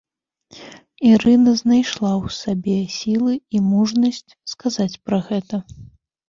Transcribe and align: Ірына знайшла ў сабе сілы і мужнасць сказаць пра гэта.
Ірына 1.09 1.53
знайшла 1.61 2.11
ў 2.13 2.27
сабе 2.37 2.77
сілы 2.95 3.33
і 3.57 3.63
мужнасць 3.69 4.35
сказаць 4.55 4.91
пра 5.11 5.21
гэта. 5.31 5.63